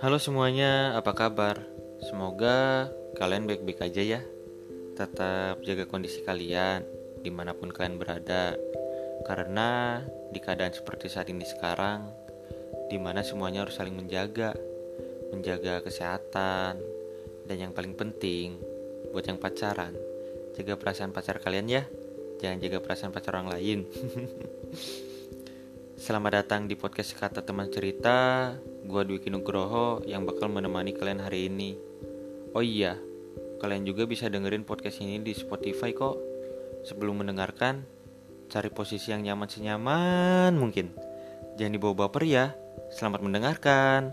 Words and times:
Halo 0.00 0.16
semuanya, 0.16 0.96
apa 0.96 1.12
kabar? 1.12 1.60
Semoga 2.08 2.88
kalian 3.20 3.44
baik-baik 3.44 3.84
aja 3.84 4.00
ya. 4.00 4.20
Tetap 4.96 5.60
jaga 5.60 5.84
kondisi 5.84 6.24
kalian 6.24 6.88
di 7.20 7.28
mana 7.28 7.52
pun 7.52 7.68
kalian 7.68 8.00
berada. 8.00 8.56
Karena 9.28 10.00
di 10.32 10.40
keadaan 10.40 10.72
seperti 10.72 11.12
saat 11.12 11.28
ini 11.28 11.44
sekarang, 11.44 12.08
di 12.88 12.96
mana 12.96 13.20
semuanya 13.20 13.68
harus 13.68 13.76
saling 13.76 13.92
menjaga, 13.92 14.56
menjaga 15.36 15.84
kesehatan, 15.84 16.80
dan 17.44 17.56
yang 17.60 17.76
paling 17.76 17.92
penting 17.92 18.56
buat 19.12 19.28
yang 19.28 19.36
pacaran, 19.36 19.92
jaga 20.56 20.80
perasaan 20.80 21.12
pacar 21.12 21.44
kalian 21.44 21.68
ya. 21.68 21.84
Jangan 22.40 22.56
jaga 22.56 22.80
perasaan 22.80 23.12
pacar 23.12 23.36
orang 23.36 23.52
lain. 23.52 23.84
Selamat 26.10 26.42
datang 26.42 26.66
di 26.66 26.74
podcast 26.74 27.14
Kata 27.14 27.38
Teman 27.38 27.70
Cerita. 27.70 28.50
Gua 28.82 29.06
Dwiki 29.06 29.30
Nugroho 29.30 30.02
yang 30.02 30.26
bakal 30.26 30.50
menemani 30.50 30.90
kalian 30.90 31.22
hari 31.22 31.46
ini. 31.46 31.78
Oh 32.50 32.66
iya, 32.66 32.98
kalian 33.62 33.86
juga 33.86 34.10
bisa 34.10 34.26
dengerin 34.26 34.66
podcast 34.66 34.98
ini 35.06 35.22
di 35.22 35.30
Spotify 35.30 35.94
kok. 35.94 36.18
Sebelum 36.82 37.22
mendengarkan, 37.22 37.86
cari 38.50 38.74
posisi 38.74 39.14
yang 39.14 39.22
nyaman 39.22 39.46
senyaman 39.46 40.50
mungkin. 40.58 40.90
Jangan 41.54 41.78
dibawa 41.78 41.94
baper 41.94 42.26
ya. 42.26 42.58
Selamat 42.90 43.22
mendengarkan 43.22 44.10